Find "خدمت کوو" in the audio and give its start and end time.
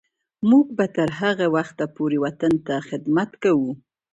2.89-3.71